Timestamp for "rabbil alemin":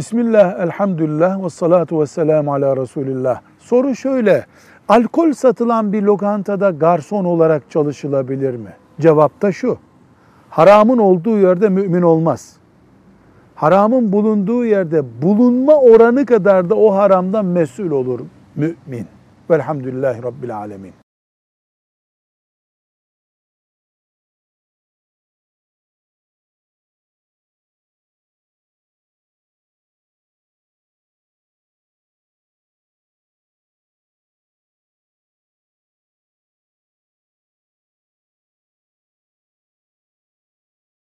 20.22-20.92